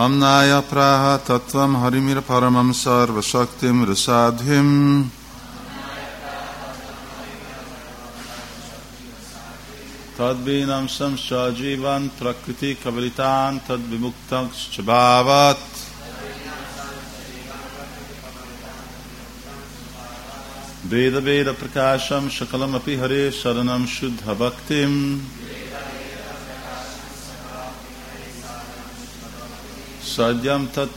अम्नाय 0.00 0.52
प्राह 0.68 1.02
तत्त्वम् 1.28 1.74
हरिमिरपरमम् 1.76 2.72
सर्वशक्तिम् 2.72 3.84
रसाधिम् 3.88 4.72
तद्वीनम् 10.18 10.88
संसजीवन् 10.96 12.08
प्रकृतिकवलितान् 12.20 13.58
तद्विमुक्तम् 13.68 14.48
च 14.72 14.80
भावत् 14.88 15.68
वेदवेदप्रकाशम् 20.92 22.34
सकलमपि 22.38 22.96
हरे 23.02 23.22
शरणम् 23.42 23.86
शुद्धभक्तिम् 23.98 24.98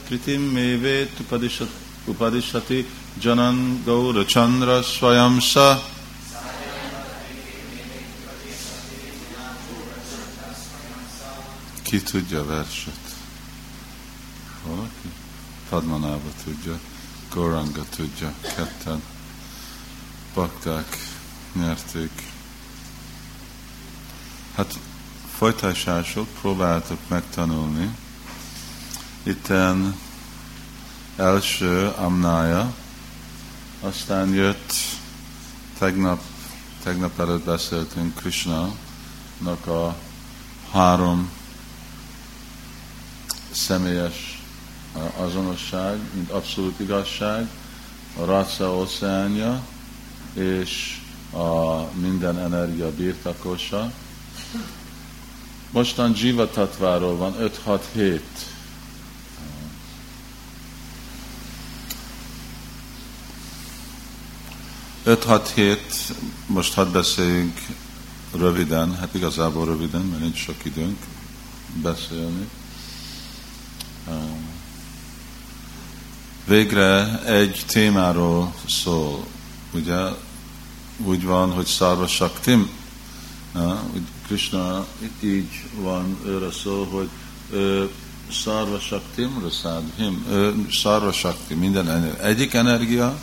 Pritim 0.08 0.42
Mevet 0.42 1.10
Upadishati 2.08 2.86
Janan 3.22 3.84
Gaura 3.86 4.26
Chandra 4.26 4.82
Swayam 4.82 5.40
Sa 5.40 5.80
Ki 11.86 12.02
tudja 12.02 12.40
a 12.40 12.46
verset? 12.46 13.00
Valaki? 14.68 15.10
Padmanába 15.70 16.30
tudja, 16.44 16.80
Goranga 17.34 17.84
tudja, 17.96 18.34
ketten 18.55 19.02
bakták 20.34 20.98
nyerték. 21.54 22.12
Hát 24.55 24.80
folytásások, 25.38 26.27
próbáltuk 26.41 27.00
megtanulni. 27.08 27.96
Itten 29.28 29.96
első 31.16 31.88
amnája, 31.88 32.74
aztán 33.82 34.34
jött 34.34 34.74
tegnap, 35.77 36.22
tegnap 36.84 37.20
előtt 37.20 37.44
beszéltünk 37.44 38.16
Krishna-nak 38.16 39.68
a 39.68 39.96
három 40.72 41.32
személyes 43.52 44.41
azonosság, 45.18 45.99
mint 46.14 46.30
abszolút 46.30 46.80
igazság, 46.80 47.49
a 48.18 48.26
raca 48.26 48.76
óceánja, 48.76 49.66
és 50.34 51.02
a 51.34 51.82
minden 51.94 52.40
energia 52.40 52.92
birtakosa. 52.96 53.92
Mostan 55.71 56.14
Jiva 56.16 56.49
Tatváról 56.49 57.18
van 57.18 57.36
5-6-7. 57.40 58.20
Öt, 65.08 65.24
hat, 65.24 65.50
hét, 65.50 66.16
most 66.48 66.74
hadd 66.74 66.92
beszéljünk 66.92 67.62
röviden, 68.31 68.96
hát 68.96 69.14
igazából 69.14 69.66
röviden, 69.66 70.02
mert 70.02 70.22
nincs 70.22 70.38
sok 70.38 70.66
időnk 70.66 70.98
beszélni. 71.81 72.50
Végre 76.48 77.24
egy 77.24 77.64
témáról 77.68 78.53
szól, 78.68 79.26
ugye 79.74 79.98
úgy 80.98 81.24
van, 81.24 81.52
hogy 81.52 81.66
Szarva 81.66 82.08
Shaktim, 82.08 82.70
Krishna 84.26 84.86
így 85.20 85.64
van 85.76 86.18
őre 86.26 86.52
szó, 86.52 86.84
hogy 86.84 87.09
Szarva 88.31 88.80
Shaktim, 88.80 89.40
Rasadhim, 89.42 90.26
Szarva 90.72 91.12
Shakti, 91.12 91.53
minden 91.53 91.90
energia. 91.90 92.24
Egyik 92.24 92.53
energia, 92.53 93.20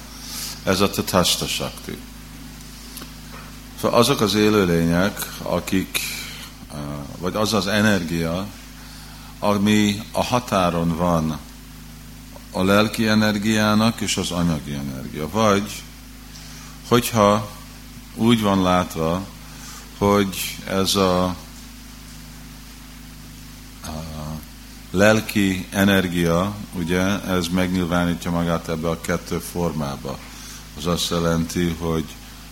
ez 0.64 0.80
a 0.80 0.90
Tatasta 0.90 1.46
Shakti. 1.46 1.98
Szóval 3.80 3.98
azok 3.98 4.20
az 4.20 4.34
élőlények, 4.34 5.28
akik, 5.42 6.00
vagy 7.18 7.34
az 7.34 7.52
az 7.52 7.66
energia, 7.66 8.46
ami 9.38 10.02
a 10.12 10.22
határon 10.22 10.96
van 10.96 11.38
a 12.52 12.62
lelki 12.62 13.08
energiának 13.08 14.00
és 14.00 14.16
az 14.16 14.30
anyagi 14.30 14.74
energia. 14.74 15.28
Vagy 15.28 15.82
hogyha 16.88 17.50
úgy 18.14 18.40
van 18.40 18.62
látva, 18.62 19.26
hogy 19.98 20.58
ez 20.68 20.94
a, 20.94 21.24
a 21.24 21.36
lelki 24.90 25.66
energia, 25.70 26.54
ugye, 26.72 27.22
ez 27.22 27.48
megnyilvánítja 27.48 28.30
magát 28.30 28.68
ebbe 28.68 28.88
a 28.88 29.00
kettő 29.00 29.38
formába. 29.38 30.18
Az 30.76 30.86
azt 30.86 31.10
jelenti, 31.10 31.76
hogy 31.78 32.04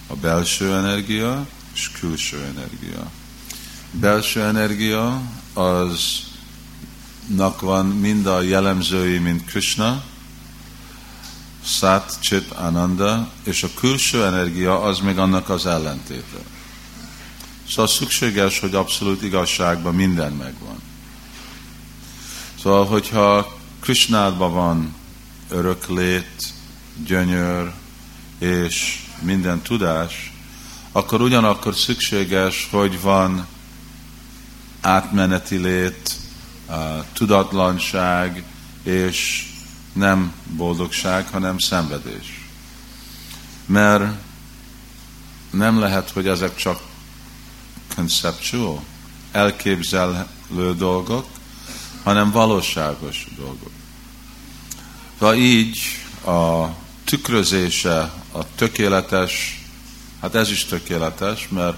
a 0.07 0.15
belső 0.15 0.75
energia 0.75 1.47
és 1.75 1.91
külső 2.01 2.45
energia. 2.55 3.11
Belső 3.91 4.43
energia 4.43 5.23
aznak 5.53 6.21
van 7.61 7.87
mind 7.87 8.27
a 8.27 8.41
jellemzői, 8.41 9.19
mint 9.19 9.45
Krishna, 9.45 10.03
Sat, 11.65 12.17
Chit, 12.21 12.51
Ananda, 12.51 13.31
és 13.43 13.63
a 13.63 13.69
külső 13.75 14.25
energia 14.25 14.83
az 14.83 14.99
még 14.99 15.19
annak 15.19 15.49
az 15.49 15.67
ellentéte. 15.67 16.39
Szóval 17.69 17.87
szükséges, 17.87 18.59
hogy 18.59 18.75
abszolút 18.75 19.23
igazságban 19.23 19.95
minden 19.95 20.33
megvan. 20.33 20.77
Szóval, 22.63 22.87
hogyha 22.87 23.59
Krishnádban 23.81 24.53
van 24.53 24.95
öröklét, 25.49 26.53
gyönyör 27.07 27.73
és 28.41 29.06
minden 29.23 29.61
tudás, 29.61 30.33
akkor 30.93 31.21
ugyanakkor 31.21 31.75
szükséges, 31.75 32.69
hogy 32.71 33.01
van 33.01 33.47
átmeneti 34.81 35.56
lét, 35.56 36.17
tudatlanság 37.12 38.45
és 38.83 39.49
nem 39.93 40.33
boldogság, 40.56 41.28
hanem 41.28 41.59
szenvedés. 41.59 42.49
Mert 43.67 44.15
nem 45.51 45.78
lehet, 45.78 46.11
hogy 46.11 46.28
ezek 46.28 46.57
csak 46.57 46.81
conceptual, 47.95 48.83
elképzelő 49.33 50.75
dolgok, 50.77 51.27
hanem 52.03 52.31
valóságos 52.31 53.27
dolgok. 53.37 53.71
Szóval 55.19 55.37
így 55.37 55.78
a 56.25 56.67
tükrözése, 57.10 58.12
a 58.32 58.54
tökéletes, 58.54 59.62
hát 60.21 60.34
ez 60.34 60.50
is 60.50 60.65
tökéletes, 60.65 61.48
mert 61.48 61.76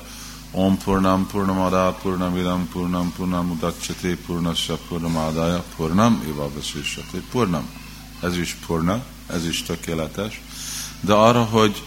Om 0.51 0.79
Purnam 0.79 1.27
Purnam 1.27 1.59
Adá 1.61 1.97
Purnam 2.03 2.37
Idam 2.37 2.69
Purnam 2.69 3.13
Purnam 3.17 3.51
Udakcsati 3.51 4.17
Purnasya 4.27 4.77
Purnam 4.89 5.17
Adája 5.17 5.65
Purnam 5.77 6.25
Ivavasisati 6.29 7.23
Purnam. 7.31 7.69
Ez 8.23 8.37
is 8.37 8.57
purna, 8.67 9.03
ez 9.27 9.47
is 9.47 9.63
tökéletes, 9.63 10.41
de 11.01 11.13
arra, 11.13 11.43
hogy 11.43 11.83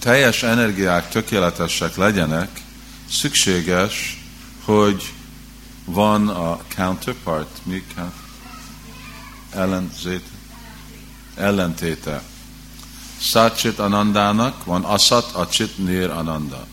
teljes 0.00 0.42
energiák 0.42 1.08
tökéletesek 1.08 1.96
legyenek, 1.96 2.60
szükséges, 3.10 4.24
hogy 4.64 5.12
van 5.84 6.28
a 6.28 6.58
counterpart, 6.76 7.60
mi 7.62 7.82
ellenzét, 9.50 10.24
ellentéte. 11.36 12.22
Satchit 13.18 13.78
Anandának 13.78 14.64
van 14.64 14.84
Asat 14.84 15.32
Acsit 15.32 15.78
Nir 15.78 16.10
Ananda. 16.10 16.66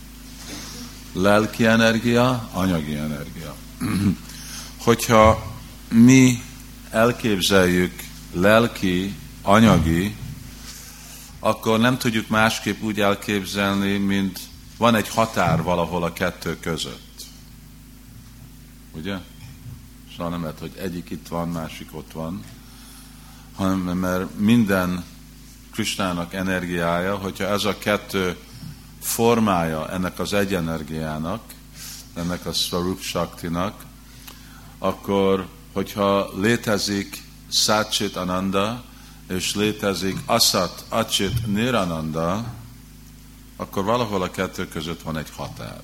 Lelki 1.12 1.66
energia, 1.66 2.48
anyagi 2.52 2.96
energia. 2.96 3.54
Hogyha 4.84 5.52
mi 5.88 6.42
elképzeljük 6.90 8.02
lelki, 8.32 9.14
anyagi, 9.42 10.16
akkor 11.40 11.78
nem 11.78 11.98
tudjuk 11.98 12.28
másképp 12.28 12.82
úgy 12.82 13.00
elképzelni, 13.00 13.96
mint 13.96 14.40
van 14.76 14.94
egy 14.94 15.08
határ 15.08 15.62
valahol 15.62 16.02
a 16.02 16.12
kettő 16.12 16.58
között. 16.60 17.24
Ugye? 18.92 19.16
Szóval 20.10 20.30
nem 20.30 20.42
lehet, 20.42 20.58
hogy 20.58 20.72
egyik 20.76 21.10
itt 21.10 21.28
van, 21.28 21.48
másik 21.48 21.88
ott 21.96 22.12
van, 22.12 22.44
hanem 23.54 23.78
mert 23.78 24.38
minden 24.38 25.04
Kristának 25.72 26.34
energiája, 26.34 27.16
hogyha 27.16 27.44
ez 27.44 27.64
a 27.64 27.78
kettő 27.78 28.36
formája 29.00 29.90
ennek 29.90 30.18
az 30.18 30.32
egy 30.32 30.54
energiának, 30.54 31.40
ennek 32.14 32.46
a 32.46 32.52
Swarup 32.52 33.00
Shaktinak, 33.00 33.84
akkor, 34.78 35.48
hogyha 35.72 36.38
létezik 36.40 37.22
Satchit 37.50 38.16
Ananda, 38.16 38.84
és 39.28 39.54
létezik 39.54 40.18
Asat 40.26 40.84
Acsit 40.88 41.46
Nirananda, 41.46 42.52
akkor 43.56 43.84
valahol 43.84 44.22
a 44.22 44.30
kettő 44.30 44.68
között 44.68 45.02
van 45.02 45.16
egy 45.16 45.30
határ. 45.36 45.80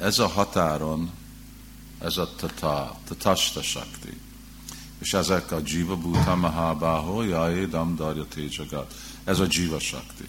Ez 0.00 0.18
a 0.18 0.26
határon 0.26 1.10
ez 1.98 2.16
a 2.16 2.34
tata, 2.36 2.96
tatasta 3.08 3.62
sakti. 3.62 4.20
És 5.04 5.14
ezek 5.14 5.52
a 5.52 5.60
jiva 5.64 5.96
bhuta 5.96 6.36
mahabáho, 6.36 7.22
jai 7.22 7.66
dam 7.66 7.96
darja 7.96 8.24
jagat. 8.50 8.94
Ez 9.24 9.38
a 9.38 9.46
jiva 9.48 9.78
sakti. 9.78 10.28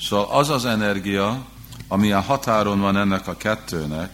Szóval 0.00 0.38
az 0.38 0.48
az 0.48 0.64
energia, 0.64 1.46
ami 1.88 2.12
a 2.12 2.20
határon 2.20 2.80
van 2.80 2.96
ennek 2.96 3.26
a 3.26 3.36
kettőnek, 3.36 4.10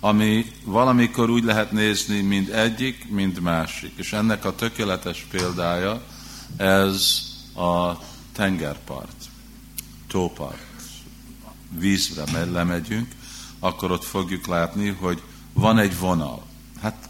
ami 0.00 0.52
valamikor 0.64 1.30
úgy 1.30 1.44
lehet 1.44 1.72
nézni, 1.72 2.20
mind 2.20 2.48
egyik, 2.48 3.10
mind 3.10 3.40
másik. 3.40 3.92
És 3.96 4.12
ennek 4.12 4.44
a 4.44 4.54
tökéletes 4.54 5.26
példája 5.30 6.02
ez 6.56 7.22
a 7.54 7.92
tengerpart, 8.32 9.24
tópart. 10.08 10.66
Vízre 11.78 12.44
lemegyünk, 12.50 13.08
akkor 13.58 13.90
ott 13.90 14.04
fogjuk 14.04 14.46
látni, 14.46 14.88
hogy 14.88 15.22
van 15.52 15.78
egy 15.78 15.98
vonal. 15.98 16.42
Hát 16.82 17.08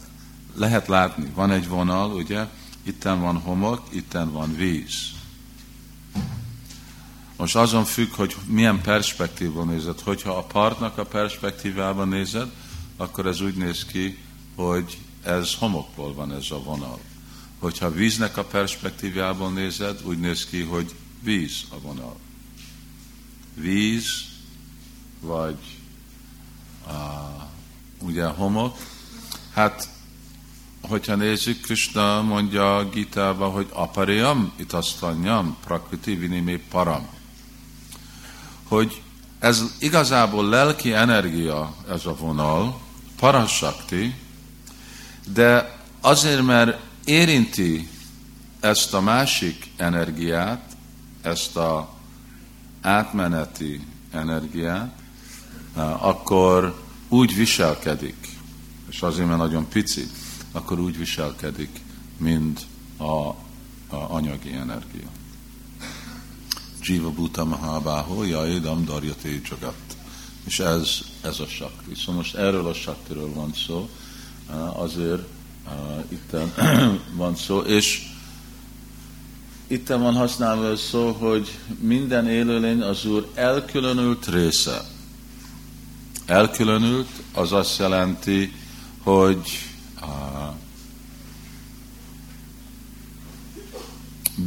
lehet 0.56 0.87
látni, 0.87 1.31
van 1.35 1.50
egy 1.50 1.69
vonal, 1.69 2.12
ugye, 2.12 2.47
itten 2.82 3.20
van 3.20 3.38
homok, 3.38 3.82
itten 3.91 4.32
van 4.32 4.56
víz. 4.56 5.14
Most 7.37 7.56
azon 7.56 7.85
függ, 7.85 8.14
hogy 8.14 8.37
milyen 8.47 8.81
perspektívban 8.81 9.67
nézed. 9.67 10.00
Hogyha 10.00 10.37
a 10.37 10.43
partnak 10.43 10.99
a 10.99 11.05
perspektívában 11.05 12.08
nézed, 12.08 12.50
akkor 12.97 13.26
ez 13.26 13.41
úgy 13.41 13.55
néz 13.55 13.85
ki, 13.85 14.19
hogy 14.55 14.99
ez 15.23 15.55
homokból 15.55 16.14
van 16.14 16.32
ez 16.32 16.50
a 16.50 16.62
vonal. 16.62 16.99
Hogyha 17.58 17.91
víznek 17.91 18.37
a 18.37 18.44
perspektívából 18.44 19.53
nézed, 19.53 20.00
úgy 20.05 20.19
néz 20.19 20.47
ki, 20.47 20.61
hogy 20.61 20.94
víz 21.20 21.64
a 21.69 21.81
vonal. 21.81 22.17
Víz, 23.55 24.11
vagy 25.20 25.58
a, 26.87 26.93
ugye 28.00 28.26
homok. 28.26 28.76
Hát, 29.53 29.88
hogyha 30.88 31.14
nézzük, 31.14 31.60
Krishna 31.60 32.22
mondja 32.22 32.76
a 32.76 32.88
Gitába, 32.88 33.48
hogy 33.48 33.66
apariyam, 33.72 34.52
itasztanyam, 34.56 35.56
prakriti 35.64 36.14
vinimé 36.14 36.56
param. 36.56 37.06
Hogy 38.68 39.02
ez 39.38 39.62
igazából 39.78 40.48
lelki 40.48 40.92
energia, 40.92 41.74
ez 41.88 42.06
a 42.06 42.16
vonal, 42.16 42.80
parasakti, 43.18 44.14
de 45.32 45.78
azért, 46.00 46.42
mert 46.42 46.78
érinti 47.04 47.88
ezt 48.60 48.94
a 48.94 49.00
másik 49.00 49.70
energiát, 49.76 50.76
ezt 51.22 51.56
a 51.56 51.94
átmeneti 52.80 53.80
energiát, 54.12 54.98
akkor 55.98 56.82
úgy 57.08 57.34
viselkedik, 57.34 58.28
és 58.90 59.02
azért, 59.02 59.26
mert 59.26 59.38
nagyon 59.38 59.68
pici, 59.68 60.06
akkor 60.56 60.81
úgy 60.81 60.99
viselkedik, 60.99 61.81
mint 62.19 62.61
a, 62.97 63.05
a 63.05 63.37
anyagi 63.88 64.53
energia. 64.53 65.08
Jiva 66.81 67.11
Bhuta 67.11 67.44
Mahabáho, 67.44 68.25
Jaidam 68.25 68.85
Darjate 68.85 69.29
Jagat. 69.29 69.97
És 70.44 70.58
ez, 70.58 70.99
ez 71.20 71.41
a 71.41 71.47
sakti. 71.47 71.94
Szóval 71.94 72.14
most 72.14 72.35
erről 72.35 72.67
a 72.67 72.75
saktiről 72.75 73.32
van 73.32 73.53
szó, 73.67 73.88
azért 74.73 75.23
uh, 75.67 76.05
itt 76.08 76.37
van 77.23 77.37
szó, 77.37 77.58
és 77.58 78.08
itt 79.67 79.88
van 79.88 80.14
használva 80.14 80.70
a 80.70 80.76
szó, 80.76 81.12
hogy 81.12 81.58
minden 81.79 82.29
élőlény 82.29 82.81
az 82.82 83.05
Úr 83.05 83.31
elkülönült 83.35 84.26
része. 84.26 84.85
Elkülönült, 86.26 87.08
az 87.32 87.53
azt 87.53 87.79
jelenti, 87.79 88.53
hogy 89.03 89.49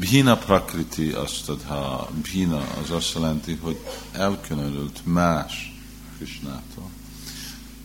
Bhina 0.10 0.38
Prakriti 0.38 1.10
azt 1.12 1.52
ha 1.68 2.10
Bhina 2.22 2.64
az 2.84 2.92
azt 2.92 3.14
jelenti, 3.14 3.60
hogy 3.62 3.78
elkülönült 4.12 5.00
más 5.04 5.76
Krishnától. 6.18 6.90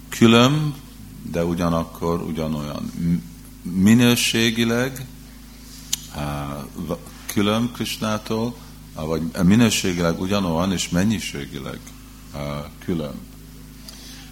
Külön, 0.09 0.75
de 1.23 1.44
ugyanakkor 1.44 2.23
ugyanolyan. 2.23 2.93
Minőségileg 3.62 5.06
külön 7.26 7.71
Krishnától, 7.73 8.56
vagy 8.94 9.23
minőségileg 9.43 10.21
ugyanolyan, 10.21 10.73
és 10.73 10.88
mennyiségileg 10.88 11.79
külön. 12.79 13.15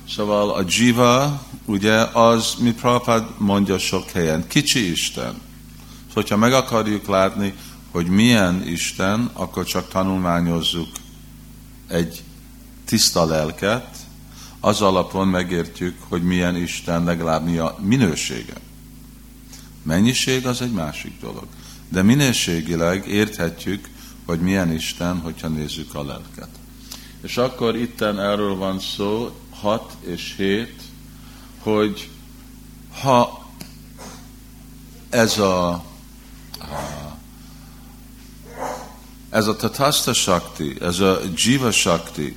Szóval 0.09 0.51
a 0.51 0.65
jiva, 0.67 1.43
ugye, 1.65 1.99
az, 2.01 2.55
mit 2.59 2.81
Prabhupád 2.81 3.27
mondja 3.39 3.79
sok 3.79 4.11
helyen, 4.11 4.47
kicsi 4.47 4.91
Isten. 4.91 5.25
Szóval, 5.25 6.23
hogyha 6.23 6.37
meg 6.37 6.53
akarjuk 6.53 7.07
látni, 7.07 7.55
hogy 7.93 8.07
milyen 8.07 8.67
Isten, 8.67 9.31
akkor 9.33 9.65
csak 9.65 9.89
tanulmányozzuk 9.89 10.89
egy 11.89 12.23
tiszta 12.85 13.25
lelket, 13.25 13.97
az 14.61 14.81
alapon 14.81 15.29
megértjük, 15.29 15.97
hogy 16.09 16.23
milyen 16.23 16.57
Isten, 16.57 17.05
legalább 17.05 17.45
mi 17.45 17.59
a 17.59 17.77
minősége. 17.81 18.55
Mennyiség 19.83 20.47
az 20.47 20.63
egy 20.63 20.73
másik 20.73 21.21
dolog. 21.21 21.47
De 21.89 22.03
minőségileg 22.03 23.07
érthetjük, 23.07 23.89
hogy 24.25 24.41
milyen 24.41 24.73
Isten, 24.73 25.19
hogyha 25.19 25.49
nézzük 25.49 25.95
a 25.95 26.05
lelket. 26.05 26.49
És 27.23 27.37
akkor 27.37 27.77
itten 27.77 28.21
erről 28.21 28.57
van 28.57 28.81
szó, 28.81 29.37
6 29.51 29.97
és 30.01 30.35
7, 30.37 30.83
hogy 31.59 32.11
ha 33.01 33.47
ez 35.11 35.39
a, 35.39 35.71
a 35.71 37.02
ez 39.33 39.47
a 39.47 39.57
tatasta 39.57 40.13
shakti, 40.13 40.77
ez 40.81 41.01
a 41.01 41.21
jiva 41.35 41.71
shakti, 41.71 42.37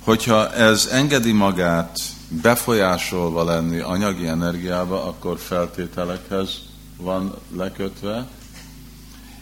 hogyha 0.00 0.52
ez 0.52 0.86
engedi 0.86 1.32
magát 1.32 1.98
befolyásolva 2.28 3.44
lenni 3.44 3.78
anyagi 3.78 4.26
energiába, 4.26 5.04
akkor 5.04 5.38
feltételekhez 5.38 6.58
van 6.96 7.34
lekötve, 7.56 8.26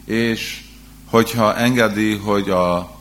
és 0.05 0.64
hogyha 1.11 1.56
engedi, 1.56 2.17
hogy 2.17 2.50
a 2.50 2.97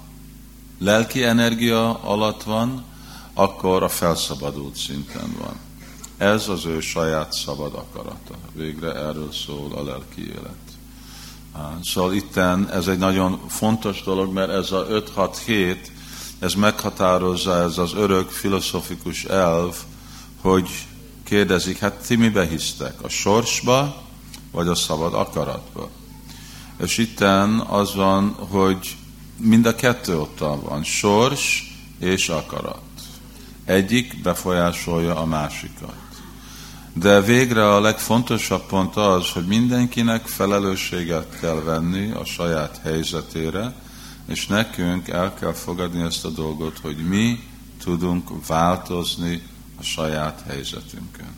lelki 0.80 1.24
energia 1.24 1.94
alatt 2.04 2.44
van, 2.44 2.84
akkor 3.34 3.84
a 3.84 3.90
felszabadult 3.90 4.75
szinten 4.75 5.36
van. 5.42 5.60
Ez 6.18 6.48
az 6.48 6.66
ő 6.66 6.80
saját 6.80 7.34
szabad 7.34 7.74
akarata. 7.74 8.36
Végre 8.54 8.96
erről 8.96 9.32
szól 9.32 9.72
a 9.75 9.84
lelki 9.84 10.27
élet. 10.27 10.78
Szóval 11.84 12.13
itten 12.13 12.70
ez 12.72 12.88
egy 12.88 12.98
nagyon 12.98 13.39
fontos 13.48 14.03
dolog, 14.03 14.34
mert 14.34 14.50
ez 14.50 14.72
a 14.72 14.88
5-6-7, 14.88 15.75
ez 16.39 16.53
meghatározza 16.53 17.56
ez 17.56 17.77
az 17.77 17.94
örök 17.94 18.29
filozofikus 18.29 19.24
elv, 19.24 19.75
hogy 20.41 20.70
kérdezik, 21.24 21.77
hát 21.77 22.06
ti 22.08 22.15
mibe 22.15 22.48
hisztek? 22.48 23.01
A 23.01 23.10
sorsba, 23.10 24.03
vagy 24.51 24.68
a 24.68 24.75
szabad 24.75 25.13
akaratba? 25.13 25.89
És 26.84 26.98
itten 26.98 27.60
az 27.60 27.96
van, 27.96 28.29
hogy 28.29 28.96
mind 29.38 29.65
a 29.65 29.75
kettő 29.75 30.20
ott 30.20 30.39
van, 30.39 30.84
sors 30.84 31.74
és 32.00 32.29
akarat. 32.29 32.82
Egyik 33.65 34.22
befolyásolja 34.22 35.15
a 35.15 35.25
másikat. 35.25 36.09
De 36.93 37.22
végre 37.22 37.74
a 37.74 37.79
legfontosabb 37.79 38.65
pont 38.65 38.96
az, 38.96 39.29
hogy 39.29 39.46
mindenkinek 39.46 40.27
felelősséget 40.27 41.39
kell 41.39 41.62
venni 41.63 42.12
a 42.12 42.25
saját 42.25 42.79
helyzetére, 42.84 43.74
és 44.25 44.48
nekünk 44.48 45.08
el 45.08 45.34
kell 45.34 45.53
fogadni 45.53 46.01
ezt 46.01 46.25
a 46.25 46.29
dolgot, 46.29 46.79
hogy 46.79 46.98
mi 47.08 47.39
tudunk 47.84 48.48
változni 48.48 49.41
a 49.79 49.84
saját 49.84 50.43
helyzetünkön. 50.48 51.36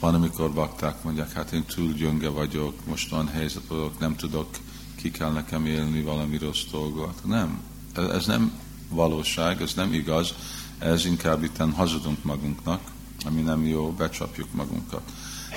Van, 0.00 0.14
amikor 0.14 0.52
bakták 0.52 1.02
mondják, 1.02 1.32
hát 1.32 1.52
én 1.52 1.64
túl 1.64 1.92
gyönge 1.92 2.28
vagyok, 2.28 2.86
most 2.86 3.10
van 3.10 3.28
helyzet 3.28 3.66
vagyok, 3.68 3.98
nem 3.98 4.16
tudok, 4.16 4.48
ki 4.94 5.10
kell 5.10 5.32
nekem 5.32 5.66
élni 5.66 6.02
valami 6.02 6.38
rossz 6.38 6.64
dolgot. 6.70 7.24
Nem, 7.24 7.60
ez 7.94 8.26
nem 8.26 8.52
valóság, 8.88 9.62
ez 9.62 9.74
nem 9.74 9.92
igaz, 9.92 10.34
ez 10.80 11.04
inkább 11.04 11.42
itt 11.42 11.56
hazudunk 11.74 12.24
magunknak, 12.24 12.80
ami 13.26 13.40
nem 13.40 13.66
jó, 13.66 13.92
becsapjuk 13.92 14.48
magunkat. 14.52 15.02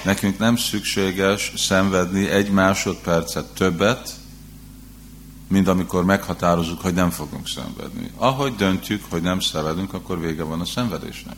Nekünk 0.04 0.38
nem 0.38 0.56
szükséges 0.56 1.52
szenvedni 1.56 2.30
egy 2.30 2.50
másodpercet 2.50 3.54
többet, 3.54 4.16
mint 5.48 5.68
amikor 5.68 6.06
meghatározunk, 6.06 6.82
hogy 6.82 6.94
nem 6.94 7.10
fogunk 7.10 7.48
szenvedni. 7.48 8.12
Ahogy 8.16 8.56
döntjük, 8.56 9.04
hogy 9.10 9.22
nem 9.22 9.40
szenvedünk, 9.40 9.94
akkor 9.94 10.20
vége 10.20 10.44
van 10.44 10.60
a 10.60 10.66
szenvedésnek. 10.66 11.36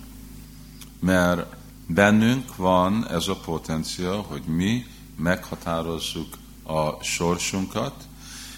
Mert 0.99 1.55
bennünk 1.87 2.55
van 2.55 3.07
ez 3.09 3.27
a 3.27 3.35
potencia, 3.35 4.15
hogy 4.15 4.41
mi 4.45 4.85
meghatározzuk 5.17 6.37
a 6.63 7.03
sorsunkat, 7.03 7.93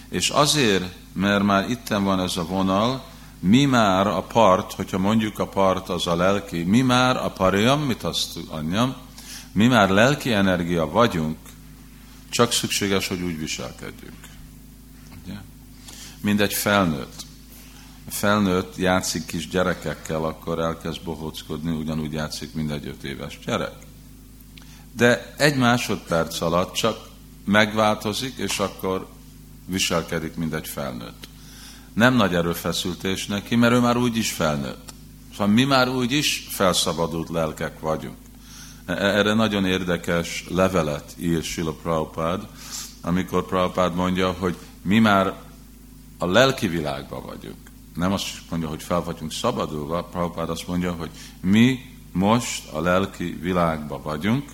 és 0.10 0.29
azért, 0.29 0.96
mert 1.13 1.43
már 1.43 1.69
itten 1.69 2.03
van 2.03 2.19
ez 2.19 2.38
a 2.38 2.46
vonal, 2.46 3.03
mi 3.39 3.65
már 3.65 4.08
a 4.08 4.22
part, 4.22 4.74
hogyha 4.74 4.98
mondjuk 4.98 5.39
a 5.39 5.48
part 5.48 5.89
az 5.89 6.08
a 6.08 6.15
lelki, 6.15 6.63
mi 6.63 6.82
már 6.82 7.15
a 7.17 7.29
parjam, 7.29 7.82
mit 7.82 8.03
azt 8.03 8.39
anyjam, 8.50 8.96
mi 9.51 9.67
már 9.67 9.89
lelki 9.89 10.34
energia 10.34 10.89
vagyunk, 10.89 11.38
csak 12.29 12.51
szükséges, 12.51 13.08
hogy 13.08 13.22
úgy 13.22 13.39
viselkedjünk. 13.39 14.17
Ugye? 15.24 15.36
Mind 16.22 16.41
egy 16.41 16.53
felnőtt. 16.53 17.25
A 18.08 18.12
felnőtt 18.12 18.75
játszik 18.75 19.25
kis 19.25 19.48
gyerekekkel, 19.48 20.24
akkor 20.24 20.60
elkezd 20.60 21.03
bohóckodni, 21.03 21.72
ugyanúgy 21.72 22.13
játszik, 22.13 22.53
mint 22.53 22.72
egy 22.72 22.88
öt 22.88 23.03
éves 23.03 23.39
gyerek. 23.46 23.75
De 24.91 25.34
egy 25.38 25.58
másodperc 25.58 26.41
alatt 26.41 26.74
csak 26.74 27.10
megváltozik, 27.46 28.38
és 28.38 28.60
akkor 28.60 29.08
viselkedik, 29.65 30.36
mint 30.36 30.53
egy 30.53 30.67
felnőtt. 30.67 31.26
Nem 31.98 32.16
nagy 32.16 32.36
erőfeszültés 32.36 33.25
neki, 33.25 33.56
mert 33.56 33.74
ő 33.74 33.80
már 33.80 33.98
úgy 33.98 34.18
is 34.18 34.32
felnőtt. 34.32 34.94
Szóval 35.32 35.48
mi 35.48 35.63
már 35.63 35.89
úgy 35.89 36.12
is 36.12 36.48
felszabadult 36.50 37.30
lelkek 37.30 37.80
vagyunk. 37.80 38.16
E, 38.86 38.94
erre 38.94 39.34
nagyon 39.34 39.66
érdekes 39.66 40.46
levelet 40.50 41.16
ír 41.20 41.44
Sila 41.44 41.72
Prabhupád, 41.72 42.48
amikor 43.01 43.46
Prabhupád 43.46 43.96
mondja, 43.96 44.32
hogy 44.32 44.56
mi 44.82 45.00
már 45.00 45.34
a 46.18 46.25
lelki 46.25 46.68
világban 46.68 47.25
vagyunk. 47.25 47.58
Nem 47.96 48.12
azt 48.12 48.27
mondja, 48.50 48.70
hogy 48.70 48.84
fel 48.84 49.04
vagyunk 49.04 49.32
szabadulva, 49.32 50.04
Prabhupád 50.04 50.50
azt 50.50 50.68
mondja, 50.68 50.92
hogy 50.92 51.10
mi 51.42 51.80
most 52.12 52.70
a 52.72 52.82
lelki 52.82 53.38
világban 53.42 54.01
vagyunk, 54.01 54.50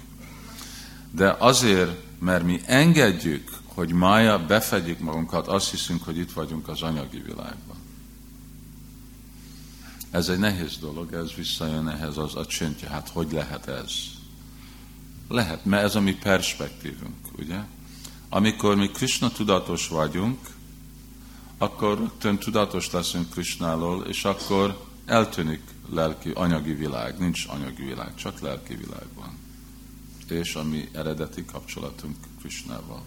de 1.12 1.36
azért, 1.40 1.92
mert 2.20 2.44
mi 2.44 2.62
engedjük, 2.66 3.50
hogy 3.74 3.94
mája 3.94 4.46
befedjük 4.46 5.00
magunkat, 5.00 5.48
azt 5.48 5.72
hiszünk, 5.72 6.04
hogy 6.04 6.18
itt 6.18 6.32
vagyunk 6.32 6.68
az 6.68 6.82
anyagi 6.82 7.20
világban. 7.20 7.78
Ez 10.12 10.30
egy 10.30 10.40
nehéz 10.40 10.78
dolog, 10.78 11.14
ez 11.14 11.34
visszajön 11.34 11.88
ehhez 11.88 12.18
az 12.18 12.36
a 12.36 12.46
csöntje. 12.46 12.90
Hát 12.90 13.10
hogy 13.10 13.32
lehet 13.32 13.68
ez? 13.68 13.92
Lehet, 15.28 15.66
mert 15.66 15.84
ez 15.84 15.96
a 15.96 16.00
mi 16.00 16.16
perspektívünk, 16.16 17.16
ugye? 17.38 17.60
Amikor 18.30 18.76
mi 18.76 18.88
Krishna 18.88 19.32
tudatos 19.32 19.88
vagyunk, 19.88 20.40
akkor 21.58 21.98
rögtön 21.98 22.38
tudatos 22.38 22.92
leszünk 22.92 23.30
Krishnálól, 23.30 24.06
és 24.06 24.26
akkor 24.26 24.88
eltűnik 25.06 25.62
lelki, 25.90 26.32
anyagi 26.34 26.74
világ. 26.74 27.18
Nincs 27.18 27.46
anyagi 27.48 27.84
világ, 27.84 28.16
csak 28.16 28.40
lelki 28.40 28.76
világ 28.76 29.06
van. 29.16 29.38
És 30.30 30.56
a 30.56 30.64
mi 30.64 30.90
eredeti 30.92 31.46
kapcsolatunk 31.46 32.16
Krishnával. 32.40 33.04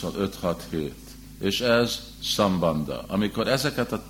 Szóval 0.00 0.30
5-6-7. 0.72 0.90
És 1.40 1.60
ez 1.60 2.00
szambanda. 2.22 3.04
Amikor 3.06 3.48
ezeket 3.48 3.92
a 3.92 4.02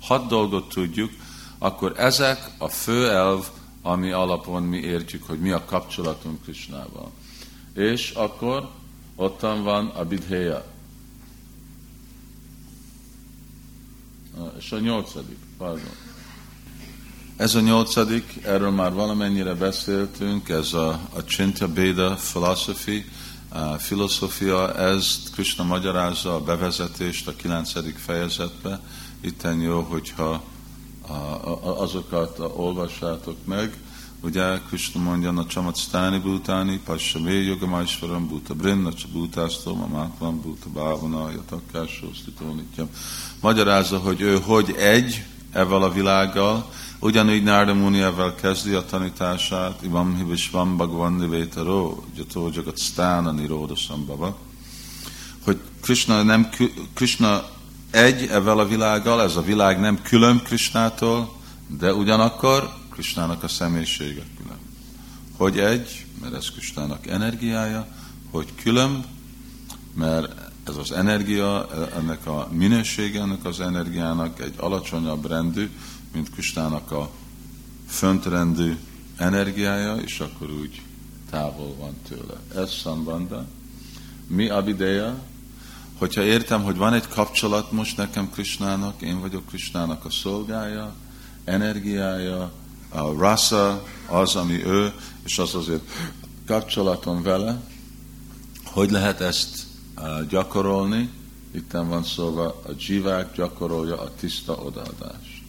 hat 0.00 0.26
dolgot 0.26 0.68
tudjuk, 0.68 1.10
akkor 1.58 1.92
ezek 1.96 2.50
a 2.58 2.68
fő 2.68 3.08
elv, 3.08 3.46
ami 3.82 4.10
alapon 4.10 4.62
mi 4.62 4.78
értjük, 4.78 5.26
hogy 5.26 5.38
mi 5.38 5.50
a 5.50 5.64
kapcsolatunk 5.64 6.42
Krisnával. 6.42 7.10
És 7.74 8.10
akkor 8.10 8.70
ottan 9.16 9.62
van 9.62 9.86
a 9.86 10.04
bidhéja. 10.04 10.64
És 14.58 14.72
a 14.72 14.78
nyolcadik, 14.78 15.38
pardon. 15.58 16.10
Ez 17.36 17.54
a 17.54 17.60
nyolcadik, 17.60 18.38
erről 18.44 18.70
már 18.70 18.92
valamennyire 18.92 19.54
beszéltünk, 19.54 20.48
ez 20.48 20.72
a, 20.72 20.88
a 21.14 21.24
Csinta 21.24 21.68
Beda 21.68 22.14
philosophy, 22.14 23.04
filozófia, 23.78 24.74
ez 24.74 25.30
Krishna 25.32 25.64
magyarázza 25.64 26.34
a 26.34 26.40
bevezetést 26.40 27.28
a 27.28 27.36
kilencedik 27.36 27.96
fejezetbe. 27.96 28.80
Itten 29.20 29.60
jó, 29.60 29.80
hogyha 29.80 30.42
azokat 31.60 32.38
olvassátok 32.38 33.36
meg. 33.44 33.76
Ugye 34.20 34.58
Krishna 34.68 35.02
mondja, 35.02 35.30
a 35.30 35.46
csamatsztáni 35.46 36.18
bútáni, 36.18 36.80
passa 36.84 37.20
mé 37.20 37.42
jogamásvaram, 37.44 38.28
búta 38.28 38.54
brinna, 38.54 38.90
bútásztom, 39.12 39.82
a 39.82 39.86
mákvan, 39.86 40.40
búta 40.40 40.68
bávana, 40.74 41.30
jatakkásó, 41.30 42.12
sztitónitjam. 42.20 42.88
Magyarázza, 43.40 43.98
hogy 43.98 44.20
ő 44.20 44.38
hogy 44.40 44.70
egy 44.70 45.24
ezzel 45.52 45.82
a 45.82 45.92
világgal, 45.92 46.70
ugyanígy 47.02 47.42
Nárda 47.42 47.74
Muniával 47.74 48.34
kezdi 48.34 48.72
a 48.72 48.84
tanítását, 48.84 49.82
Ivam 49.82 50.16
Hibisvam 50.16 50.76
Bhagavan 50.76 51.12
Nivétaró, 51.12 52.04
Jató 52.16 52.50
Jagat 52.54 52.78
Stána 52.78 53.30
Niróda 53.32 53.76
Sambhava, 53.76 54.38
hogy 55.44 55.60
Krishna, 55.80 56.22
nem, 56.22 56.48
Krishna 56.94 57.44
egy 57.90 58.22
ezzel 58.22 58.58
a 58.58 58.66
világgal, 58.66 59.22
ez 59.22 59.36
a 59.36 59.42
világ 59.42 59.80
nem 59.80 60.02
külön 60.02 60.42
Krishnától, 60.42 61.32
de 61.78 61.94
ugyanakkor 61.94 62.70
Krishnának 62.90 63.42
a 63.42 63.48
személyisége 63.48 64.22
külön. 64.36 64.58
Hogy 65.36 65.58
egy, 65.58 66.06
mert 66.20 66.34
ez 66.34 66.50
Krishnának 66.50 67.06
energiája, 67.06 67.86
hogy 68.30 68.54
külön, 68.62 69.04
mert 69.94 70.34
ez 70.66 70.76
az 70.76 70.92
energia, 70.92 71.68
ennek 71.96 72.26
a 72.26 72.48
minősége 72.50 73.20
ennek 73.20 73.44
az 73.44 73.60
energiának 73.60 74.40
egy 74.40 74.54
alacsonyabb 74.56 75.26
rendű, 75.26 75.70
mint 76.12 76.30
Krishnának 76.30 76.90
a 76.90 77.10
föntrendű 77.88 78.76
energiája, 79.16 79.94
és 79.94 80.20
akkor 80.20 80.50
úgy 80.50 80.82
távol 81.30 81.74
van 81.78 81.94
tőle. 82.08 82.62
Ez 82.62 82.72
szambanda. 82.74 83.46
Mi 84.26 84.48
abideja? 84.48 85.22
Hogyha 85.98 86.22
értem, 86.22 86.62
hogy 86.62 86.76
van 86.76 86.92
egy 86.92 87.08
kapcsolat 87.08 87.72
most 87.72 87.96
nekem 87.96 88.30
Krishnának, 88.30 89.02
én 89.02 89.20
vagyok 89.20 89.46
Krishnának 89.46 90.04
a 90.04 90.10
szolgája, 90.10 90.94
energiája, 91.44 92.52
a 92.88 93.12
rasa, 93.12 93.84
az, 94.06 94.36
ami 94.36 94.64
ő, 94.64 94.92
és 95.24 95.38
az 95.38 95.54
azért 95.54 95.82
kapcsolatom 96.46 97.22
vele, 97.22 97.60
hogy 98.64 98.90
lehet 98.90 99.20
ezt 99.20 99.66
gyakorolni? 100.28 101.10
Itten 101.54 101.88
van 101.88 102.04
szóval 102.04 102.62
a 102.66 102.72
dzsivák 102.72 103.34
gyakorolja 103.34 104.00
a 104.00 104.14
tiszta 104.14 104.54
odaadást. 104.54 105.41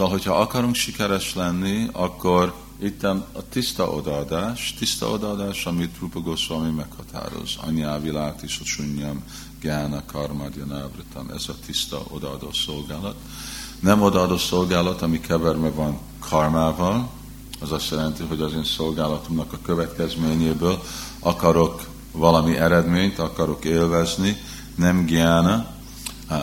Szóval, 0.00 0.14
hogyha 0.14 0.40
akarunk 0.40 0.74
sikeres 0.74 1.34
lenni, 1.34 1.88
akkor 1.92 2.54
itten 2.82 3.24
a 3.32 3.48
tiszta 3.48 3.90
odaadás, 3.90 4.74
tiszta 4.78 5.08
odaadás, 5.08 5.66
amit 5.66 5.98
Rupa 5.98 6.20
Goswami 6.20 6.70
meghatároz, 6.70 7.56
anyávilát 7.66 8.42
is, 8.42 8.58
a 8.60 8.64
sunyam, 8.64 9.24
gyána, 9.62 10.02
karmadja, 10.06 10.64
návritam, 10.64 11.30
ez 11.30 11.44
a 11.48 11.54
tiszta 11.66 12.02
odaadó 12.10 12.52
szolgálat. 12.52 13.14
Nem 13.80 14.02
odaadó 14.02 14.36
szolgálat, 14.36 15.02
ami 15.02 15.20
keverve 15.20 15.70
van 15.70 15.98
karmával, 16.18 17.10
az 17.60 17.72
azt 17.72 17.90
jelenti, 17.90 18.22
hogy 18.22 18.40
az 18.40 18.52
én 18.52 18.64
szolgálatomnak 18.64 19.52
a 19.52 19.58
következményéből 19.62 20.82
akarok 21.18 21.88
valami 22.12 22.56
eredményt, 22.56 23.18
akarok 23.18 23.64
élvezni, 23.64 24.36
nem 24.74 25.04
gyána, 25.04 25.78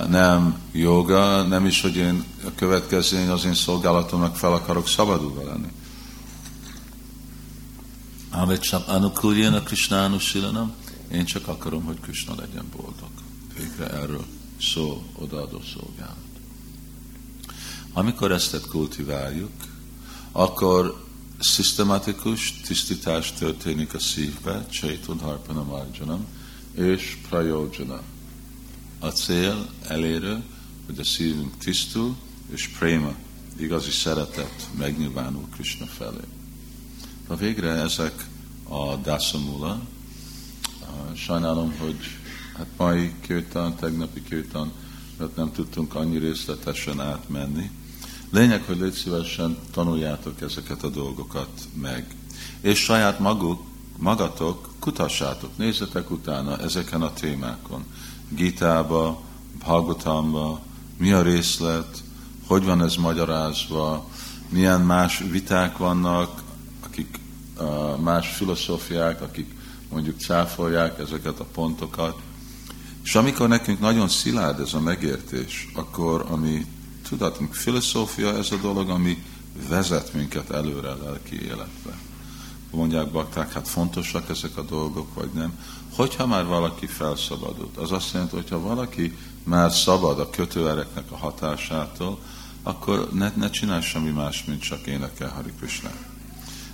nem 0.10 0.60
joga, 0.72 1.42
nem 1.44 1.66
is, 1.66 1.82
hogy 1.82 1.96
én 1.96 2.24
a 2.46 2.50
következő 2.56 3.32
az 3.32 3.46
én 3.46 3.54
szolgálatomnak 3.54 4.36
fel 4.36 4.54
akarok 4.54 4.88
szabadulva 4.88 5.44
lenni. 5.44 5.72
Amit 8.32 8.62
csak 8.62 8.88
anukuljen 8.88 9.54
a 9.54 9.62
Krishna 9.62 10.12
én 11.12 11.26
csak 11.26 11.48
akarom, 11.48 11.84
hogy 11.84 12.00
Krishna 12.00 12.36
legyen 12.36 12.66
boldog. 12.76 13.10
Végre 13.58 13.90
erről 13.90 14.26
szó, 14.62 15.04
odaadó 15.16 15.62
szolgálat. 15.74 16.16
Amikor 17.94 18.32
ezt 18.32 18.68
kultiváljuk, 18.68 19.52
akkor 20.32 21.06
szisztematikus 21.40 22.62
tisztítás 22.66 23.34
történik 23.34 23.94
a 23.94 24.00
szívbe, 24.00 24.66
Csaitun 24.70 25.20
Harpana 25.20 25.64
Marjanam, 25.64 26.26
és 26.74 27.18
Prayojana. 27.30 28.02
A 29.00 29.08
cél 29.08 29.70
elérő, 29.88 30.44
hogy 30.86 31.00
a 31.00 31.04
szívünk 31.04 31.58
tisztul, 31.58 32.16
és 32.54 32.68
préma, 32.68 33.14
igazi 33.60 33.92
szeretet 33.92 34.70
megnyilvánul 34.78 35.48
Krishna 35.54 35.86
felé. 35.86 36.24
A 37.28 37.36
végre 37.36 37.70
ezek 37.70 38.26
a 38.64 38.96
dászamula. 38.96 39.82
Sajnálom, 41.16 41.78
hogy 41.78 41.98
hát 42.58 42.68
mai 42.78 43.14
kőtan, 43.28 43.76
tegnapi 43.76 44.24
kőtan, 44.24 44.72
mert 45.18 45.36
nem 45.36 45.52
tudtunk 45.52 45.96
annyi 45.96 46.18
részletesen 46.18 47.02
átmenni, 47.02 47.72
Lényeg, 48.30 48.64
hogy 48.64 48.78
légy 48.78 48.94
szívesen 48.94 49.58
tanuljátok 49.72 50.42
ezeket 50.42 50.84
a 50.84 50.90
dolgokat 50.90 51.50
meg. 51.74 52.16
És 52.62 52.80
saját 52.80 53.20
maguk, 53.20 53.62
magatok 53.98 54.70
kutassátok, 54.80 55.58
nézzetek 55.58 56.12
utána 56.12 56.60
ezeken 56.60 57.02
a 57.02 57.14
témákon. 57.14 57.84
Gitába, 58.30 59.22
Bhagavatamban, 59.60 60.60
mi 60.98 61.12
a 61.12 61.22
részlet, 61.22 62.04
hogy 62.48 62.64
van 62.64 62.84
ez 62.84 62.96
magyarázva, 62.96 64.10
milyen 64.50 64.82
más 64.82 65.24
viták 65.32 65.78
vannak, 65.78 66.44
akik 66.84 67.20
más 68.00 68.28
filozófiák, 68.28 69.22
akik 69.22 69.56
mondjuk 69.90 70.20
cáfolják 70.20 71.00
ezeket 71.00 71.40
a 71.40 71.46
pontokat. 71.54 72.20
És 73.04 73.16
amikor 73.16 73.48
nekünk 73.48 73.80
nagyon 73.80 74.08
szilárd 74.08 74.60
ez 74.60 74.74
a 74.74 74.80
megértés, 74.80 75.68
akkor 75.74 76.26
ami 76.30 76.66
tudatunk, 77.10 77.54
filozófia 77.54 78.38
ez 78.38 78.52
a 78.52 78.58
dolog, 78.62 78.90
ami 78.90 79.24
vezet 79.70 80.14
minket 80.14 80.50
előre 80.50 80.90
a 80.90 80.98
lelki 81.04 81.42
életbe. 81.42 82.07
Mondják 82.72 83.12
bakták, 83.12 83.54
hát 83.54 83.68
fontosak 83.68 84.30
ezek 84.30 84.58
a 84.58 84.62
dolgok, 84.62 85.14
vagy 85.14 85.30
nem. 85.34 85.60
Hogyha 85.96 86.28
már 86.28 86.46
valaki 86.46 86.86
felszabadult, 86.86 87.78
az 87.78 87.92
azt 87.92 88.14
jelenti, 88.14 88.36
hogyha 88.36 88.60
valaki 88.60 89.18
már 89.44 89.72
szabad 89.72 90.20
a 90.20 90.30
kötőereknek 90.30 91.12
a 91.12 91.18
hatásától, 91.18 92.20
akkor 92.64 93.10
ne, 93.14 93.32
ne 93.36 93.50
csinálj 93.50 93.82
semmi 93.82 94.10
más, 94.10 94.44
mint 94.46 94.62
csak 94.62 94.88
énekel 94.88 95.30
Hari 95.30 95.52
Krishna. 95.60 95.90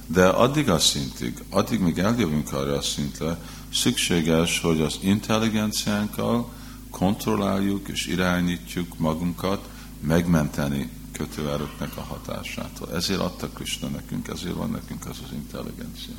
De 0.06 0.28
addig 0.28 0.70
a 0.70 0.80
szintig, 0.80 1.44
addig 1.50 1.80
még 1.80 2.00
eljövünk 2.00 2.54
arra 2.54 2.78
a 2.78 2.82
szintre, 2.82 3.38
szükséges, 3.74 4.60
hogy 4.62 4.82
az 4.82 4.98
intelligenciánkkal 5.02 6.50
kontrolláljuk 6.90 7.88
és 7.88 8.08
irányítjuk 8.08 8.98
magunkat, 8.98 9.70
megmenteni 10.00 10.90
kötőerőknek 11.14 11.98
a 11.98 12.02
hatásától. 12.02 12.94
Ezért 12.94 13.20
adta 13.20 13.50
Krishna 13.50 13.88
nekünk, 13.88 14.28
ezért 14.28 14.56
van 14.56 14.70
nekünk 14.70 15.06
az 15.06 15.18
az 15.26 15.32
intelligencia. 15.32 16.14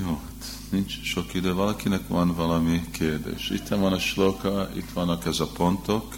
Jó, 0.00 0.20
hát 0.24 0.56
nincs 0.70 1.02
sok 1.02 1.34
idő. 1.34 1.54
Valakinek 1.54 2.08
van 2.08 2.34
valami 2.34 2.82
kérdés. 2.90 3.50
Itt 3.50 3.68
van 3.68 3.92
a 3.92 3.98
sloka, 3.98 4.70
itt 4.76 4.90
vannak 4.92 5.24
ez 5.26 5.40
a 5.40 5.46
pontok. 5.46 6.16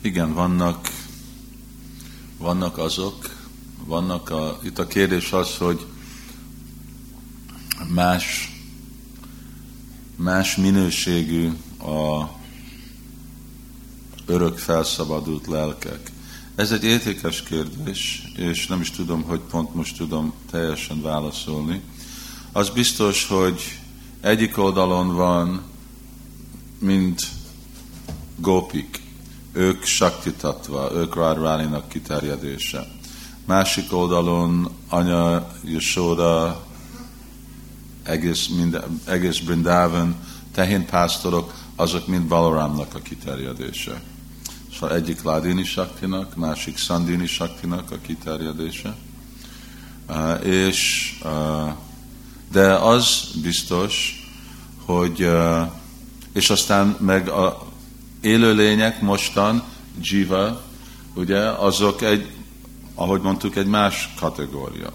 Igen, 0.00 0.34
vannak, 0.34 0.88
vannak 2.38 2.78
azok, 2.78 3.36
vannak 3.84 4.30
a, 4.30 4.58
itt 4.62 4.78
a 4.78 4.86
kérdés 4.86 5.32
az, 5.32 5.56
hogy 5.56 5.86
más, 7.88 8.52
más 10.16 10.56
minőségű 10.56 11.50
a 11.78 12.30
örök 14.28 14.58
felszabadult 14.58 15.46
lelkek. 15.46 16.12
Ez 16.54 16.72
egy 16.72 16.84
értékes 16.84 17.42
kérdés, 17.42 18.22
és 18.36 18.66
nem 18.66 18.80
is 18.80 18.90
tudom, 18.90 19.22
hogy 19.22 19.40
pont 19.40 19.74
most 19.74 19.96
tudom 19.96 20.32
teljesen 20.50 21.02
válaszolni. 21.02 21.80
Az 22.52 22.70
biztos, 22.70 23.26
hogy 23.26 23.78
egyik 24.20 24.58
oldalon 24.58 25.14
van, 25.14 25.62
mint 26.78 27.22
gópik, 28.36 29.00
ők 29.52 29.84
saktitatva, 29.84 30.92
ők 30.92 31.14
Radharaninak 31.14 31.88
kiterjedése. 31.88 32.86
Másik 33.44 33.92
oldalon 33.92 34.70
anya 34.88 35.52
Yashoda, 35.64 36.66
egész, 38.02 38.46
minden, 38.46 39.00
egész 39.04 39.38
Brindavan, 39.38 40.16
tehén 40.52 40.86
pásztorok, 40.86 41.54
azok 41.76 42.06
mind 42.06 42.24
Balaramnak 42.24 42.94
a 42.94 42.98
kiterjedése. 42.98 44.02
Szóval 44.72 44.96
egyik 44.96 45.22
Ládini 45.22 45.64
Saktinak, 45.64 46.36
másik 46.36 46.78
Szandini 46.78 47.26
Saktinak 47.26 47.90
a 47.90 47.96
kiterjedése. 48.02 48.96
Uh, 50.08 50.46
és, 50.46 51.12
uh, 51.24 51.72
de 52.52 52.74
az 52.74 53.30
biztos, 53.42 54.22
hogy 54.84 55.22
uh, 55.22 55.70
és 56.32 56.50
aztán 56.50 56.96
meg 57.00 57.28
a 57.28 57.66
élőlények 58.20 59.00
mostan, 59.00 59.62
jiva, 60.00 60.62
ugye, 61.14 61.40
azok 61.40 62.02
egy, 62.02 62.30
ahogy 62.94 63.20
mondtuk, 63.20 63.56
egy 63.56 63.66
más 63.66 64.14
kategória. 64.20 64.92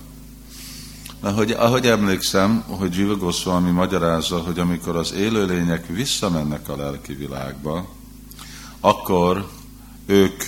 Ahogy, 1.20 1.52
ahogy 1.52 1.86
emlékszem, 1.86 2.64
hogy 2.68 2.96
Jiva 2.96 3.16
Goswami 3.16 3.72
magyarázza, 3.72 4.38
hogy 4.40 4.60
amikor 4.60 4.96
az 4.96 5.14
élőlények 5.14 5.88
visszamennek 5.88 6.70
a 6.70 6.76
lelki 6.76 7.14
világba, 7.14 7.90
akkor 8.80 9.50
ők 10.06 10.44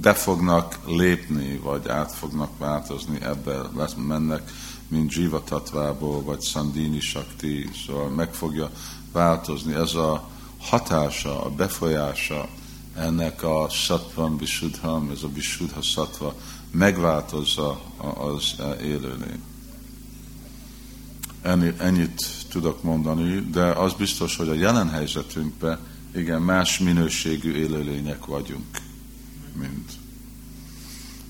be 0.00 0.14
fognak 0.14 0.78
lépni, 0.86 1.56
vagy 1.58 1.88
át 1.88 2.12
fognak 2.12 2.58
változni 2.58 3.18
ebbe, 3.22 3.60
lesz, 3.76 3.94
mennek, 4.06 4.52
mint 4.88 5.12
Jiva 5.14 5.44
Tatvából, 5.44 6.22
vagy 6.22 6.42
Sandini 6.42 7.00
Shakti, 7.00 7.70
szóval 7.86 8.08
meg 8.08 8.34
fogja 8.34 8.70
változni. 9.12 9.74
Ez 9.74 9.94
a 9.94 10.28
hatása, 10.58 11.44
a 11.44 11.50
befolyása 11.50 12.48
ennek 12.94 13.42
a 13.42 13.68
Sattvam 13.70 14.38
Visudham, 14.38 15.10
ez 15.10 15.22
a 15.22 15.28
Visudha 15.32 15.82
Sattva 15.82 16.34
megváltozza 16.70 17.80
az 18.18 18.54
élőlény. 18.82 19.42
Ennyit 21.78 22.26
tudok 22.50 22.82
mondani, 22.82 23.40
de 23.50 23.64
az 23.64 23.92
biztos, 23.92 24.36
hogy 24.36 24.48
a 24.48 24.54
jelen 24.54 24.90
helyzetünkben 24.90 25.78
igen, 26.14 26.42
más 26.42 26.78
minőségű 26.78 27.52
élőlények 27.52 28.24
vagyunk, 28.24 28.78
mint. 29.52 29.92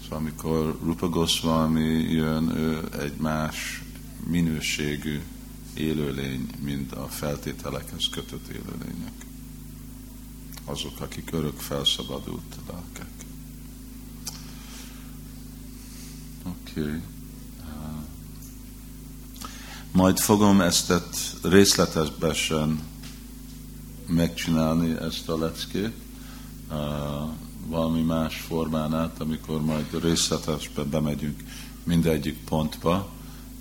Szóval 0.03 0.19
amikor 0.19 0.79
Rupa 0.83 1.09
Goswami 1.09 2.12
jön, 2.12 2.57
ő 2.57 2.89
egy 3.01 3.17
más 3.17 3.83
minőségű 4.27 5.21
élőlény, 5.75 6.49
mint 6.61 6.93
a 6.93 7.07
feltételekhez 7.09 8.09
kötött 8.11 8.49
élőlények. 8.49 9.12
Azok, 10.65 11.01
akik 11.01 11.29
örök 11.33 11.59
felszabadult 11.59 12.57
lelkek. 12.69 13.11
Oké. 16.43 16.81
Okay. 16.81 17.01
Majd 19.93 20.19
fogom 20.19 20.61
ezt 20.61 20.93
részletesen 21.43 22.81
megcsinálni 24.09 24.97
ezt 25.01 25.29
a 25.29 25.38
leckét 25.38 25.92
valami 27.66 28.03
más 28.03 28.40
formán 28.40 28.95
át, 28.95 29.21
amikor 29.21 29.62
majd 29.62 30.03
részletesbe 30.03 30.83
bemegyünk 30.83 31.42
mindegyik 31.85 32.38
pontba. 32.45 33.09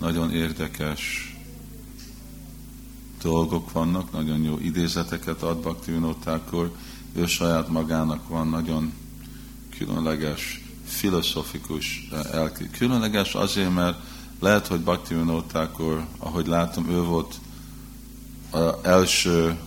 Nagyon 0.00 0.32
érdekes 0.32 1.34
dolgok 3.22 3.72
vannak, 3.72 4.12
nagyon 4.12 4.42
jó 4.42 4.58
idézeteket 4.58 5.42
ad 5.42 5.58
Bhakti 5.58 5.92
Vinótákor, 5.92 6.74
ő 7.12 7.26
saját 7.26 7.68
magának 7.68 8.28
van 8.28 8.48
nagyon 8.48 8.92
különleges, 9.78 10.64
filozofikus 10.84 12.08
elké. 12.32 12.68
Különleges 12.78 13.34
azért, 13.34 13.74
mert 13.74 13.98
lehet, 14.40 14.66
hogy 14.66 14.80
Bhakti 14.80 15.14
Vinótákor, 15.14 16.06
ahogy 16.18 16.46
látom, 16.46 16.88
ő 16.90 17.02
volt 17.02 17.34
az 18.50 18.74
első 18.82 19.58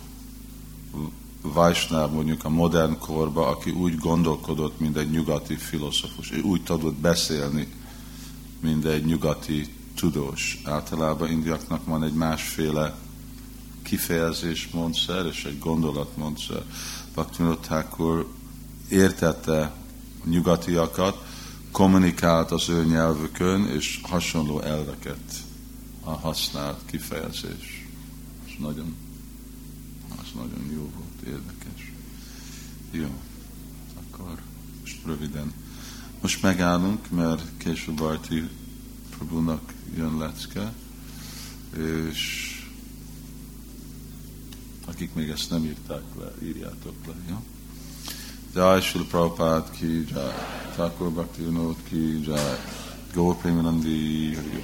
Vajsnáv 1.42 2.12
mondjuk 2.12 2.44
a 2.44 2.48
modern 2.48 2.98
korba, 2.98 3.46
aki 3.46 3.70
úgy 3.70 3.96
gondolkodott, 3.96 4.80
mint 4.80 4.96
egy 4.96 5.10
nyugati 5.10 5.56
filozofus. 5.56 6.32
Ő 6.32 6.40
úgy 6.40 6.62
tudott 6.62 6.94
beszélni, 6.94 7.68
mint 8.60 8.84
egy 8.84 9.04
nyugati 9.04 9.74
tudós. 9.94 10.60
Általában 10.64 11.30
indiaknak 11.30 11.84
van 11.84 12.04
egy 12.04 12.12
másféle 12.12 12.94
kifejezésmódszer 13.82 15.26
és 15.26 15.44
egy 15.44 15.58
gondolatmódszer. 15.58 16.62
Bhaktivinoda 17.14 17.60
Thakur 17.60 18.28
értette 18.88 19.72
nyugatiakat, 20.24 21.24
kommunikált 21.70 22.50
az 22.50 22.68
ő 22.68 22.84
nyelvükön, 22.84 23.66
és 23.66 24.00
hasonló 24.02 24.60
elveket 24.60 25.34
a 26.04 26.10
használt 26.10 26.78
kifejezés. 26.86 27.88
És 28.46 28.56
nagyon, 28.58 28.96
az 30.16 30.26
nagyon 30.34 30.70
jó 30.72 30.90
volt, 30.98 31.26
érdekes. 31.26 31.92
Jó, 32.90 33.08
akkor 33.94 34.40
most 34.80 35.04
röviden. 35.04 35.52
Most 36.20 36.42
megállunk, 36.42 37.10
mert 37.10 37.42
később 37.56 37.94
Barti 37.94 38.48
Prabhunak 39.10 39.72
jön 39.96 40.18
lecke, 40.18 40.72
és 41.76 42.54
akik 44.86 45.14
még 45.14 45.28
ezt 45.28 45.50
nem 45.50 45.64
írták 45.64 46.02
le, 46.18 46.46
írjátok 46.46 46.94
le, 47.06 47.14
jó? 47.28 47.42
Jai 48.54 48.80
Srila 48.80 49.04
Prabhupada 49.04 49.70
ki, 49.70 50.06
Jai 50.12 50.32
Thakur 50.72 51.10
Bhakti 51.10 51.42
Vinod 51.44 51.76
ki, 51.88 52.20
Jai 52.24 52.56
Gaur 53.14 53.36
Premanandi, 53.36 54.34
Hari 54.34 54.62